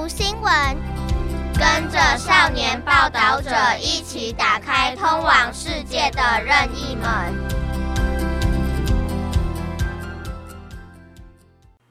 [0.00, 0.52] 读新闻，
[1.52, 7.34] 跟着少年报道者一起打开通往世界的任意门。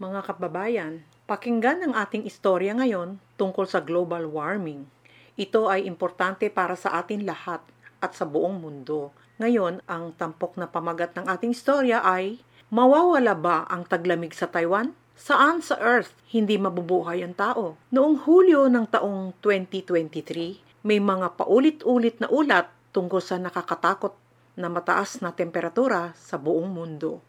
[0.02, 4.90] Mga kababayan, pakinggan ang ating istorya ngayon tungkol sa global warming.
[5.38, 7.62] Ito ay importante para sa atin lahat
[8.02, 9.14] at sa buong mundo.
[9.38, 12.42] Ngayon, ang tampok na pamagat ng ating istorya ay
[12.74, 14.90] Mawawala ba ang taglamig sa Taiwan?
[15.21, 17.77] Saan sa Earth hindi mabubuhay ang tao?
[17.93, 24.17] Noong Hulyo ng taong 2023, may mga paulit-ulit na ulat tungkol sa nakakatakot
[24.57, 27.21] na mataas na temperatura sa buong mundo.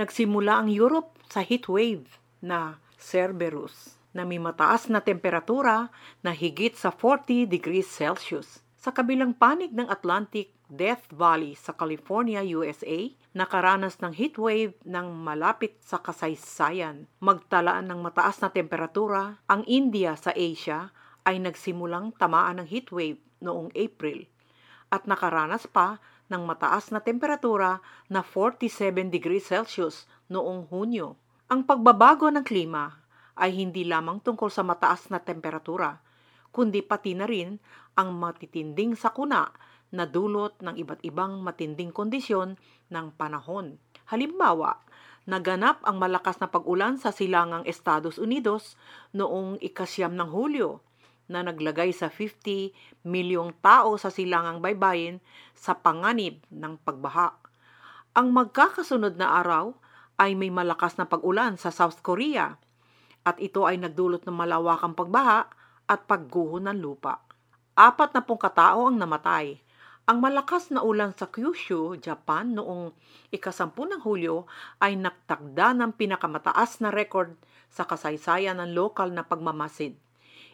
[0.00, 2.08] Nagsimula ang Europe sa heat wave
[2.40, 5.92] na Cerberus na may mataas na temperatura
[6.24, 8.64] na higit sa 40 degrees Celsius.
[8.86, 15.10] Sa kabilang panig ng Atlantic, Death Valley sa California, USA, nakaranas ng heat wave ng
[15.10, 17.10] malapit sa kasaysayan.
[17.18, 20.94] Magtalaan ng mataas na temperatura, ang India sa Asia
[21.26, 24.30] ay nagsimulang tamaan ng heat wave noong April
[24.94, 25.98] at nakaranas pa
[26.30, 31.18] ng mataas na temperatura na 47 degrees Celsius noong Hunyo.
[31.50, 33.02] Ang pagbabago ng klima
[33.34, 36.05] ay hindi lamang tungkol sa mataas na temperatura,
[36.56, 37.60] kundi pati na rin
[38.00, 39.52] ang matitinding sakuna
[39.92, 42.56] na dulot ng iba't ibang matinding kondisyon
[42.88, 43.76] ng panahon.
[44.08, 44.80] Halimbawa,
[45.28, 48.80] naganap ang malakas na pag-ulan sa silangang Estados Unidos
[49.12, 50.80] noong ikasyam ng Hulyo
[51.28, 55.20] na naglagay sa 50 milyong tao sa silangang baybayin
[55.52, 57.36] sa panganib ng pagbaha.
[58.16, 59.76] Ang magkakasunod na araw
[60.16, 62.56] ay may malakas na pag-ulan sa South Korea
[63.26, 65.50] at ito ay nagdulot ng malawakang pagbaha
[65.86, 67.22] at pagguho ng lupa.
[67.78, 69.58] Apat na pong katao ang namatay.
[70.06, 72.94] Ang malakas na ulan sa Kyushu, Japan noong
[73.34, 74.46] ikasampu ng Hulyo
[74.78, 77.34] ay nagtakda ng pinakamataas na record
[77.66, 79.98] sa kasaysayan ng lokal na pagmamasid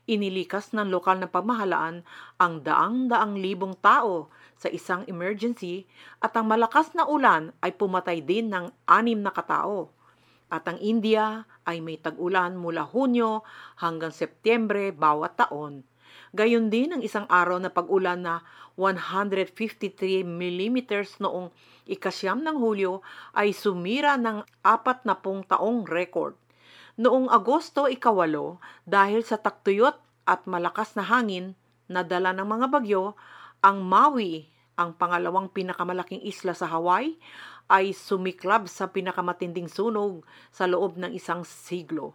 [0.06, 2.02] inilikas ng lokal na pamahalaan
[2.38, 4.26] ang daang-daang libong tao
[4.58, 5.86] sa isang emergency
[6.18, 9.90] at ang malakas na ulan ay pumatay din ng anim na katao.
[10.52, 13.40] At ang India ay may tag-ulan mula Hunyo
[13.80, 15.88] hanggang Setyembre bawat taon.
[16.36, 18.44] Gayon din ang isang araw na pag-ulan na
[18.76, 20.78] 153 mm
[21.20, 21.48] noong
[21.88, 23.00] ikasyam ng Hulyo
[23.32, 26.36] ay sumira ng apat na pong taong record.
[27.00, 29.96] Noong Agosto ikawalo, dahil sa taktuyot
[30.28, 31.56] at malakas na hangin
[31.88, 33.16] na dala ng mga bagyo,
[33.64, 37.16] ang Maui, ang pangalawang pinakamalaking isla sa Hawaii,
[37.72, 42.12] ay sumiklab sa pinakamatinding sunog sa loob ng isang siglo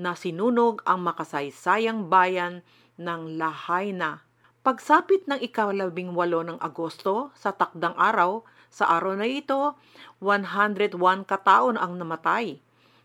[0.00, 2.64] na sinunog ang makasaysayang bayan
[2.96, 4.24] ng Lahaina.
[4.64, 9.76] Pagsapit ng ikalabing walo ng Agosto sa takdang araw, sa araw na ito,
[10.24, 10.96] 101
[11.28, 12.64] kataon ang namatay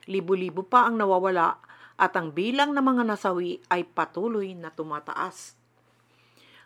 [0.10, 1.62] libo-libo pa ang nawawala
[2.02, 5.54] at ang bilang ng mga nasawi ay patuloy na tumataas.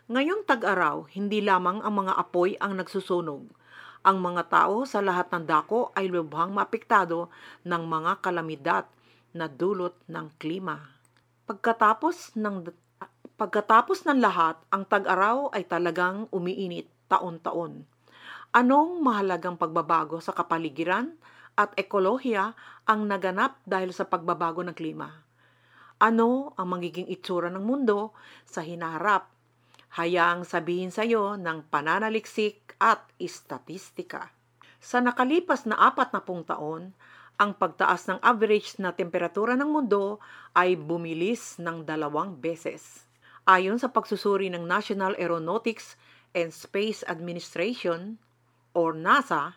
[0.08, 3.44] Ngayong tag-araw, hindi lamang ang mga apoy ang nagsusunog.
[4.04, 7.32] Ang mga tao sa lahat ng dako ay lubhang maapektado
[7.64, 8.84] ng mga kalamidad
[9.32, 10.76] na dulot ng klima.
[11.48, 12.68] Pagkatapos ng
[13.40, 17.88] pagkatapos ng lahat, ang tag-araw ay talagang umiinit taon-taon.
[18.54, 21.16] Anong mahalagang pagbabago sa kapaligiran
[21.58, 22.54] at ekolohiya
[22.86, 25.10] ang naganap dahil sa pagbabago ng klima.
[25.98, 28.12] Ano ang magiging itsura ng mundo
[28.46, 29.33] sa hinaharap?
[29.94, 34.34] Hayaang sabihin sa iyo ng pananaliksik at istatistika.
[34.82, 36.90] Sa nakalipas na apat na pung taon,
[37.38, 40.18] ang pagtaas ng average na temperatura ng mundo
[40.50, 43.06] ay bumilis ng dalawang beses.
[43.46, 45.94] Ayon sa pagsusuri ng National Aeronautics
[46.34, 48.18] and Space Administration
[48.74, 49.54] or NASA,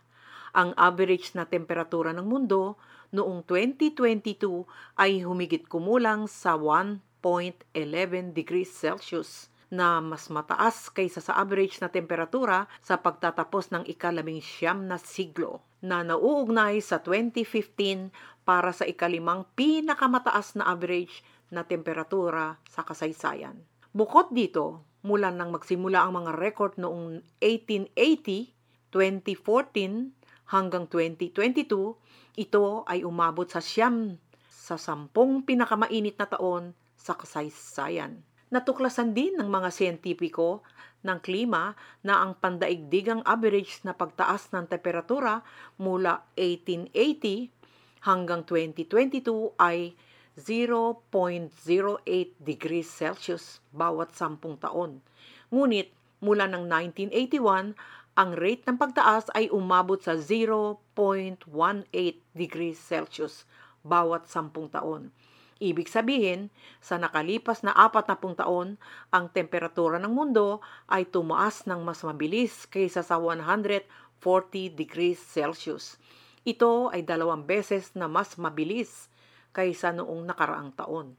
[0.53, 2.77] ang average na temperatura ng mundo
[3.09, 4.69] noong 2022
[5.01, 12.71] ay humigit kumulang sa 1.11 degrees Celsius na mas mataas kaysa sa average na temperatura
[12.79, 18.09] sa pagtatapos ng ikalabing siyam na siglo na nauugnay sa 2015
[18.47, 23.59] para sa ikalimang pinakamataas na average na temperatura sa kasaysayan.
[23.91, 28.51] Bukod dito, mula nang magsimula ang mga record noong 1880,
[28.91, 30.11] 2014
[30.51, 34.15] hanggang 2022, ito ay umabot sa siyam
[34.47, 38.19] sa sampung pinakamainit na taon sa kasaysayan.
[38.47, 40.63] Natuklasan din ng mga siyentipiko
[41.03, 45.43] ng klima na ang pandaigdigang average na pagtaas ng temperatura
[45.75, 47.51] mula 1880
[48.07, 49.99] hanggang 2022 ay
[50.39, 51.51] 0.08
[52.39, 55.03] degrees Celsius bawat sampung taon.
[55.51, 55.91] Ngunit
[56.23, 57.75] mula ng 1981,
[58.17, 60.87] ang rate ng pagtaas ay umabot sa 0.18
[62.31, 63.43] degrees Celsius
[63.83, 65.11] bawat sampung taon.
[65.57, 68.77] Ibig sabihin, sa nakalipas na apat na pung taon,
[69.09, 73.81] ang temperatura ng mundo ay tumaas ng mas mabilis kaysa sa 140
[74.77, 75.97] degrees Celsius.
[76.45, 79.09] Ito ay dalawang beses na mas mabilis
[79.49, 81.17] kaysa noong nakaraang taon.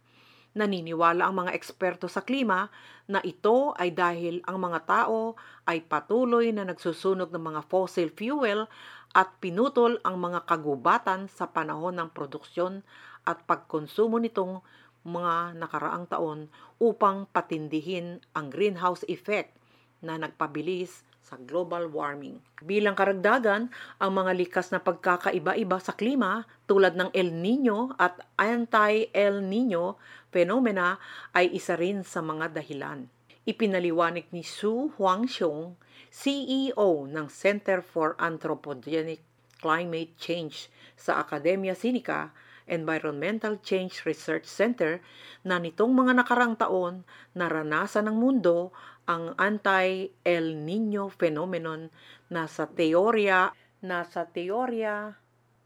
[0.56, 2.70] Naniniwala ang mga eksperto sa klima
[3.10, 5.36] na ito ay dahil ang mga tao
[5.68, 8.64] ay patuloy na nagsusunog ng mga fossil fuel
[9.12, 12.80] at pinutol ang mga kagubatan sa panahon ng produksyon
[13.28, 14.64] at pagkonsumo nitong
[15.04, 16.48] mga nakaraang taon
[16.80, 19.52] upang patindihin ang greenhouse effect
[20.00, 22.40] na nagpabilis sa global warming.
[22.64, 23.68] Bilang karagdagan,
[24.00, 30.00] ang mga likas na pagkakaiba-iba sa klima tulad ng El Nino at anti-El Nino
[30.32, 30.96] phenomena
[31.36, 33.04] ay isa rin sa mga dahilan.
[33.44, 35.76] Ipinaliwanag ni Su Huangxiong,
[36.08, 39.20] CEO ng Center for Anthropogenic
[39.60, 42.32] Climate Change sa Academia Sinica,
[42.68, 45.00] Environmental Change Research Center
[45.42, 48.70] na nitong mga nakarang taon naranasan ng mundo
[49.08, 51.88] ang anti-El Nino phenomenon
[52.28, 53.50] na sa teorya
[53.80, 55.16] na sa teorya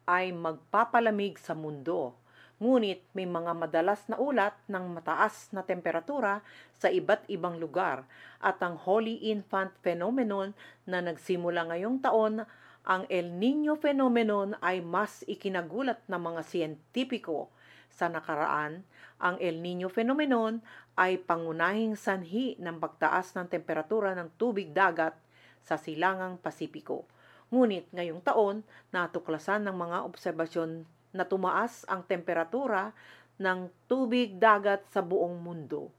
[0.06, 2.14] ay magpapalamig sa mundo.
[2.62, 6.46] Ngunit may mga madalas na ulat ng mataas na temperatura
[6.78, 8.06] sa iba't ibang lugar
[8.38, 10.54] at ang Holy Infant phenomenon
[10.86, 12.46] na nagsimula ngayong taon
[12.82, 17.46] ang El Nino phenomenon ay mas ikinagulat ng mga siyentipiko.
[17.92, 18.82] Sa nakaraan,
[19.22, 20.58] ang El Nino phenomenon
[20.98, 25.14] ay pangunahing sanhi ng pagtaas ng temperatura ng tubig dagat
[25.62, 27.06] sa silangang Pasipiko.
[27.54, 30.82] Ngunit ngayong taon, natuklasan ng mga obserbasyon
[31.14, 32.90] na tumaas ang temperatura
[33.38, 35.92] ng tubig dagat sa buong mundo.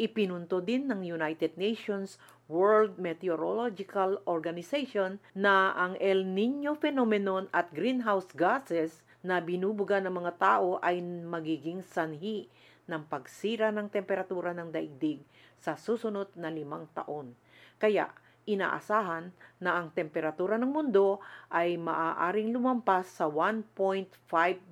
[0.00, 2.16] Ipinunto din ng United Nations
[2.48, 10.32] World Meteorological Organization na ang El Nino phenomenon at greenhouse gases na binubuga ng mga
[10.40, 12.48] tao ay magiging sanhi
[12.88, 15.20] ng pagsira ng temperatura ng daigdig
[15.60, 17.36] sa susunod na limang taon.
[17.76, 18.10] Kaya,
[18.48, 19.30] inaasahan
[19.62, 21.22] na ang temperatura ng mundo
[21.52, 24.08] ay maaaring lumampas sa 1.5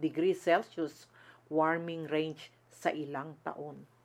[0.01, 1.07] degrees Celsius
[1.47, 4.00] warming range sa ilang taon.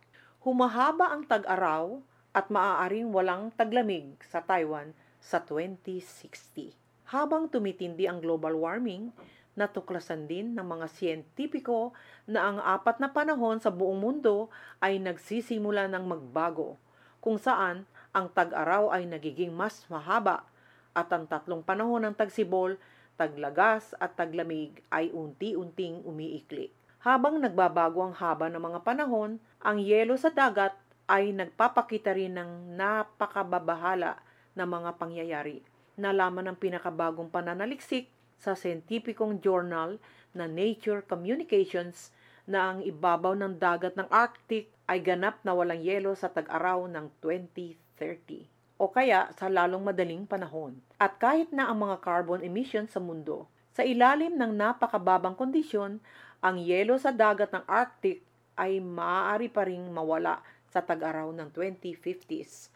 [0.46, 6.70] Humahaba ang tag-araw at maaaring walang taglamig sa Taiwan sa 2060.
[7.10, 9.10] Habang tumitindi ang global warming,
[9.58, 11.98] natuklasan din ng mga siyentipiko
[12.30, 14.54] na ang apat na panahon sa buong mundo
[14.86, 16.78] ay nagsisimula ng magbago,
[17.26, 20.46] kung saan ang tag-araw ay nagiging mas mahaba
[20.94, 22.78] at ang tatlong panahon ng tagsibol,
[23.18, 26.70] taglagas at taglamig ay unti-unting umiikli.
[27.06, 30.74] Habang nagbabago ang haba ng mga panahon, ang yelo sa dagat
[31.06, 34.18] ay nagpapakita rin ng napakababahala
[34.58, 35.62] na mga pangyayari.
[36.02, 38.10] Nalaman ng pinakabagong pananaliksik
[38.42, 40.02] sa scientificong journal
[40.34, 42.10] na Nature Communications
[42.50, 47.14] na ang ibabaw ng dagat ng Arctic ay ganap na walang yelo sa tag-araw ng
[47.22, 48.50] 2030
[48.82, 50.82] o kaya sa lalong madaling panahon.
[50.98, 56.02] At kahit na ang mga carbon emissions sa mundo, sa ilalim ng napakababang kondisyon,
[56.46, 58.22] ang yelo sa dagat ng Arctic
[58.54, 62.70] ay maaari pa ring mawala sa tag-araw ng 2050s.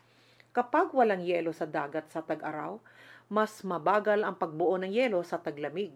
[0.50, 2.82] Kapag walang yelo sa dagat sa tag-araw,
[3.30, 5.94] mas mabagal ang pagbuo ng yelo sa taglamig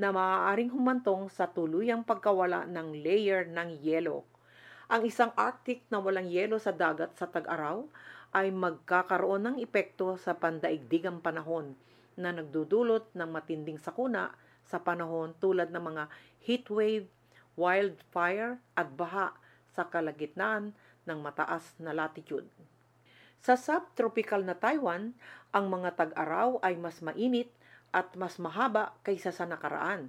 [0.00, 4.24] na maaaring humantong sa tuluyang pagkawala ng layer ng yelo.
[4.88, 7.84] Ang isang Arctic na walang yelo sa dagat sa tag-araw
[8.32, 11.76] ay magkakaroon ng epekto sa pandaigdigang panahon
[12.16, 14.32] na nagdudulot ng matinding sakuna
[14.66, 16.04] sa panahon tulad ng mga
[16.42, 17.06] heatwave,
[17.54, 19.36] wildfire at baha
[19.72, 20.76] sa kalagitnaan
[21.06, 22.46] ng mataas na latitude.
[23.42, 25.18] Sa subtropical na Taiwan,
[25.50, 27.50] ang mga tag-araw ay mas mainit
[27.90, 30.08] at mas mahaba kaysa sa nakaraan.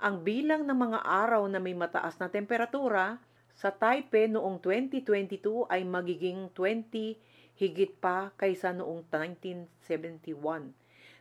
[0.00, 3.20] Ang bilang ng mga araw na may mataas na temperatura
[3.52, 7.20] sa Taipei noong 2022 ay magiging 20
[7.60, 10.72] higit pa kaysa noong 1971.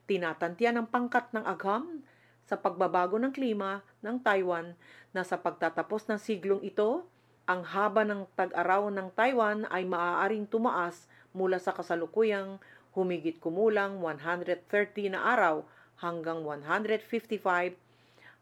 [0.07, 2.07] Tinatantiyan ng pangkat ng agham
[2.49, 4.73] sa pagbabago ng klima ng Taiwan
[5.13, 7.05] na sa pagtatapos ng siglong ito,
[7.45, 12.57] ang haba ng tag-araw ng Taiwan ay maaaring tumaas mula sa kasalukuyang
[12.97, 15.61] humigit kumulang 130 na araw
[16.01, 17.77] hanggang 155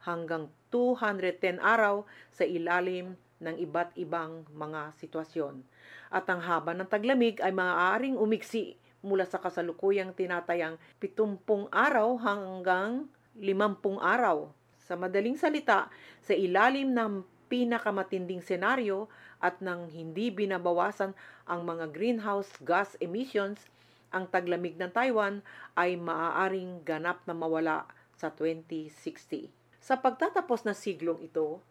[0.07, 5.67] hanggang 210 araw sa ilalim ng iba't ibang mga sitwasyon.
[6.07, 11.43] At ang haba ng taglamig ay maaaring umiksi mula sa kasalukuyang tinatayang 70
[11.75, 14.50] araw hanggang 50 araw.
[14.82, 15.91] Sa madaling salita,
[16.24, 19.08] sa ilalim ng pinakamatinding senaryo
[19.39, 21.15] at nang hindi binabawasan
[21.48, 23.63] ang mga greenhouse gas emissions,
[24.12, 25.44] ang taglamig ng Taiwan
[25.75, 29.51] ay maaaring ganap na mawala sa 2060.
[29.84, 31.63] Sa pagtatapos ng siglong ito,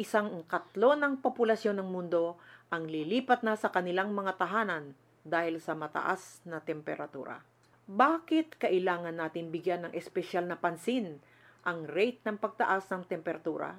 [0.00, 4.94] isang katlo ng populasyon ng mundo ang lilipat na sa kanilang mga tahanan
[5.26, 7.44] dahil sa mataas na temperatura.
[7.90, 11.18] Bakit kailangan natin bigyan ng espesyal na pansin
[11.66, 13.74] ang rate ng pagtaas ng temperatura?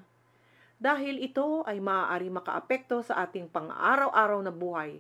[0.76, 5.00] Dahil ito ay maaari makaapekto sa ating pang-araw-araw na buhay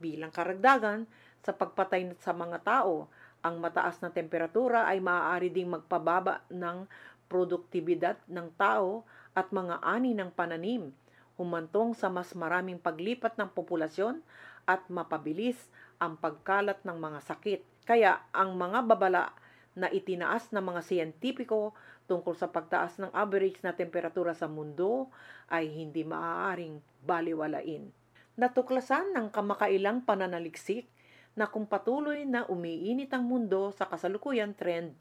[0.00, 1.04] bilang karagdagan
[1.44, 3.12] sa pagpatay sa mga tao.
[3.44, 6.88] Ang mataas na temperatura ay maaari ding magpababa ng
[7.28, 9.04] produktibidad ng tao
[9.36, 10.96] at mga ani ng pananim,
[11.36, 14.24] humantong sa mas maraming paglipat ng populasyon
[14.64, 15.60] at mapabilis
[16.00, 17.73] ang pagkalat ng mga sakit.
[17.84, 19.36] Kaya ang mga babala
[19.76, 21.76] na itinaas ng mga siyentipiko
[22.08, 25.08] tungkol sa pagtaas ng average na temperatura sa mundo
[25.52, 27.92] ay hindi maaaring baliwalain.
[28.34, 30.88] Natuklasan ng kamakailang pananaliksik
[31.34, 34.94] na kung patuloy na umiinit ang mundo sa kasalukuyan trend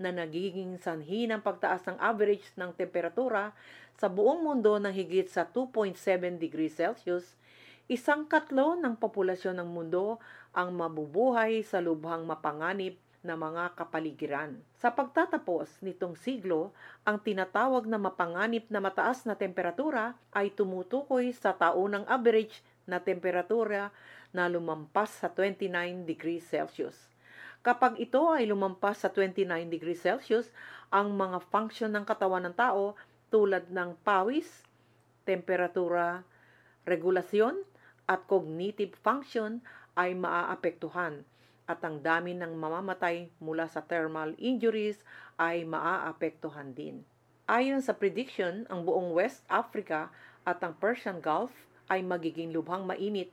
[0.00, 3.54] na nagiging sanhi ng pagtaas ng average ng temperatura
[3.94, 5.94] sa buong mundo ng higit sa 2.7
[6.40, 7.38] degrees Celsius,
[7.86, 10.18] isang katlo ng populasyon ng mundo
[10.54, 12.94] ang mabubuhay sa lubhang mapanganib
[13.24, 14.54] na mga kapaligiran.
[14.78, 16.70] Sa pagtatapos nitong siglo,
[17.02, 23.90] ang tinatawag na mapanganib na mataas na temperatura ay tumutukoy sa taunang average na temperatura
[24.30, 27.10] na lumampas sa 29 degrees Celsius.
[27.64, 30.52] Kapag ito ay lumampas sa 29 degrees Celsius,
[30.92, 32.92] ang mga function ng katawan ng tao
[33.32, 34.62] tulad ng pawis,
[35.24, 36.22] temperatura,
[36.84, 37.64] regulasyon,
[38.04, 41.22] at cognitive function ay maaapektuhan
[41.64, 45.00] at ang dami ng mamamatay mula sa thermal injuries
[45.40, 47.00] ay maaapektuhan din.
[47.48, 50.12] Ayon sa prediction, ang buong West Africa
[50.44, 51.52] at ang Persian Gulf
[51.88, 53.32] ay magiging lubhang mainit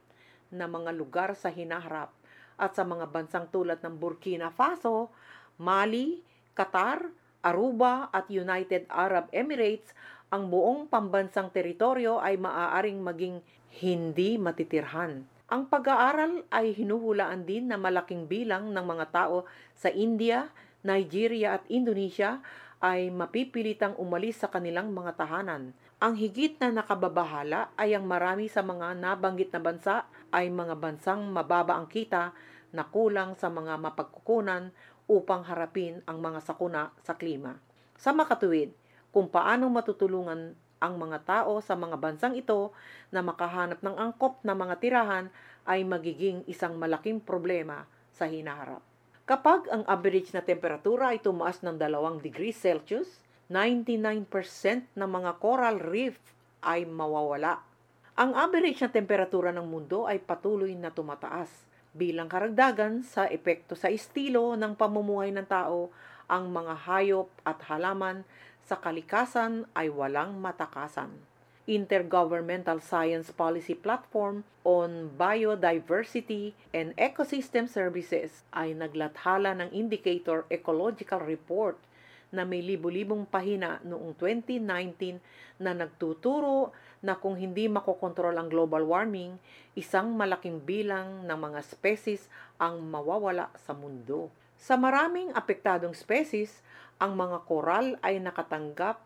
[0.52, 2.12] na mga lugar sa hinaharap
[2.60, 5.12] at sa mga bansang tulad ng Burkina Faso,
[5.56, 6.20] Mali,
[6.52, 7.08] Qatar,
[7.42, 9.96] Aruba at United Arab Emirates,
[10.32, 13.42] ang buong pambansang teritoryo ay maaaring maging
[13.82, 15.26] hindi matitirhan.
[15.52, 19.44] Ang pag-aaral ay hinuhulaan din na malaking bilang ng mga tao
[19.76, 20.48] sa India,
[20.80, 22.40] Nigeria at Indonesia
[22.80, 25.76] ay mapipilitang umalis sa kanilang mga tahanan.
[26.00, 31.28] Ang higit na nakababahala ay ang marami sa mga nabanggit na bansa ay mga bansang
[31.28, 32.32] mababa ang kita
[32.72, 34.72] na kulang sa mga mapagkukunan
[35.12, 37.60] upang harapin ang mga sakuna sa klima.
[38.00, 38.72] Sa makatuwid,
[39.12, 42.74] kung paano matutulungan ang mga tao sa mga bansang ito
[43.14, 45.26] na makahanap ng angkop na mga tirahan
[45.70, 48.82] ay magiging isang malaking problema sa hinaharap.
[49.30, 54.26] Kapag ang average na temperatura ay tumaas ng 2 degrees Celsius, 99%
[54.98, 56.18] ng mga coral reef
[56.66, 57.62] ay mawawala.
[58.18, 63.92] Ang average na temperatura ng mundo ay patuloy na tumataas Bilang karagdagan sa epekto sa
[63.92, 65.92] estilo ng pamumuhay ng tao,
[66.32, 68.24] ang mga hayop at halaman
[68.72, 71.12] sa kalikasan ay walang matakasan.
[71.68, 81.76] Intergovernmental Science Policy Platform on Biodiversity and Ecosystem Services ay naglathala ng Indicator Ecological Report
[82.32, 85.20] na may libu-libong pahina noong 2019
[85.60, 86.72] na nagtuturo
[87.04, 89.36] na kung hindi makokontrol ang global warming,
[89.76, 94.32] isang malaking bilang ng mga species ang mawawala sa mundo.
[94.56, 96.64] Sa maraming apektadong species,
[97.02, 99.02] ang mga koral ay nakatanggap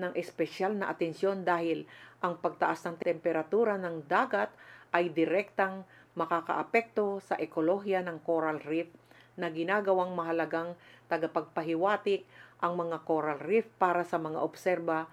[0.00, 1.84] ng espesyal na atensyon dahil
[2.24, 4.48] ang pagtaas ng temperatura ng dagat
[4.96, 5.84] ay direktang
[6.16, 8.88] makakaapekto sa ekolohiya ng coral reef
[9.36, 10.72] na ginagawang mahalagang
[11.12, 12.24] tagapagpahiwatik
[12.64, 15.04] ang mga coral reef para sa mga obserba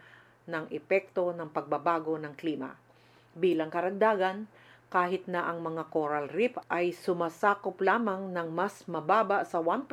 [0.47, 2.71] ng epekto ng pagbabago ng klima.
[3.35, 4.47] Bilang karagdagan,
[4.87, 9.83] kahit na ang mga coral reef ay sumasakop lamang ng mas mababa sa 1%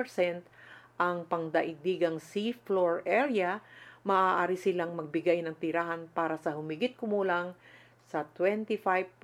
[0.98, 3.62] ang pangdaigdigang sea floor area,
[4.02, 7.54] maaari silang magbigay ng tirahan para sa humigit kumulang
[8.10, 9.14] sa 25%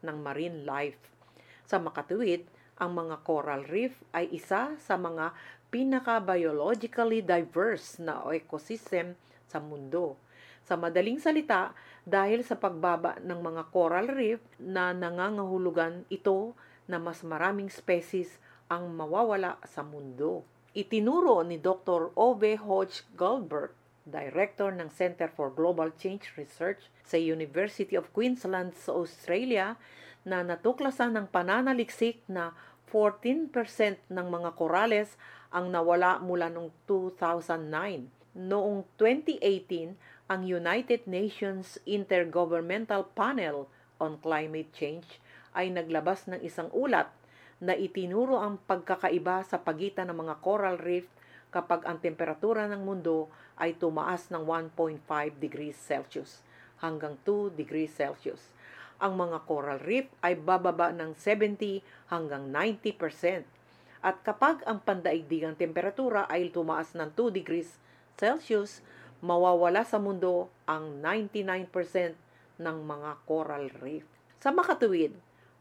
[0.00, 0.98] ng marine life.
[1.68, 2.48] Sa makatuwid,
[2.80, 5.36] ang mga coral reef ay isa sa mga
[5.68, 10.16] pinaka-biologically diverse na ecosystem sa mundo.
[10.64, 16.56] Sa madaling salita, dahil sa pagbaba ng mga coral reef na nangangahulugan ito
[16.88, 20.46] na mas maraming species ang mawawala sa mundo.
[20.70, 22.14] Itinuro ni Dr.
[22.14, 23.74] Ove Hodge Goldberg,
[24.06, 29.74] Director ng Center for Global Change Research sa University of Queensland sa Australia,
[30.22, 32.54] na natuklasan ng pananaliksik na
[32.86, 33.50] 14%
[34.06, 35.18] ng mga korales
[35.50, 38.06] ang nawala mula noong 2009.
[38.38, 39.98] Noong 2018,
[40.30, 43.66] ang United Nations Intergovernmental Panel
[43.98, 45.18] on Climate Change
[45.50, 47.10] ay naglabas ng isang ulat
[47.60, 51.04] na itinuro ang pagkakaiba sa pagitan ng mga coral reef
[51.52, 53.28] kapag ang temperatura ng mundo
[53.60, 55.04] ay tumaas ng 1.5
[55.36, 56.40] degrees Celsius.
[56.80, 58.56] hanggang 2 degrees Celsius.
[58.96, 63.44] Ang mga coral reef ay bababa ng 70 hanggang 90%.
[64.00, 67.76] At kapag ang pandaigdigang temperatura ay tumaas ng 2 degrees
[68.16, 68.80] Celsius,
[69.20, 71.68] mawawala sa mundo ang 99%
[72.60, 74.08] ng mga coral reef.
[74.40, 75.12] Sa makatuwid,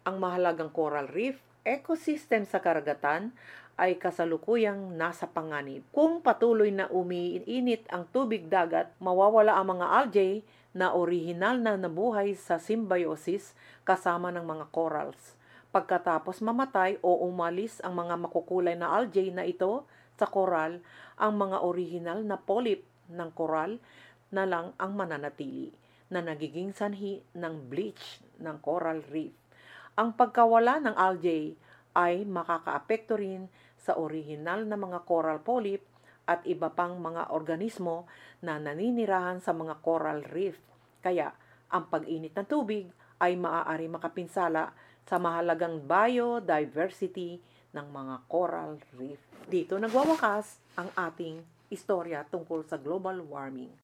[0.08, 3.36] ang mahalagang coral reef ecosystem sa karagatan
[3.80, 5.88] ay kasalukuyang nasa panganib.
[5.96, 10.44] Kung patuloy na umiinit ang tubig dagat, mawawala ang mga algae
[10.76, 13.56] na orihinal na nabuhay sa symbiosis
[13.88, 15.40] kasama ng mga corals.
[15.72, 19.88] Pagkatapos mamatay o umalis ang mga makukulay na algae na ito
[20.20, 20.84] sa coral,
[21.16, 23.80] ang mga orihinal na polyp ng coral
[24.30, 25.72] na lang ang mananatili
[26.10, 29.34] na nagiging sanhi ng bleach ng coral reef.
[30.00, 31.60] Ang pagkawala ng algae
[31.92, 35.84] ay makakaapekto rin sa orihinal na mga coral polyp
[36.24, 38.08] at iba pang mga organismo
[38.40, 40.56] na naninirahan sa mga coral reef.
[41.04, 41.36] Kaya,
[41.68, 42.88] ang pag-init ng tubig
[43.20, 44.72] ay maaari makapinsala
[45.04, 47.44] sa mahalagang biodiversity
[47.76, 49.20] ng mga coral reef.
[49.52, 53.76] Dito nagwawakas ang ating istorya tungkol sa global warming.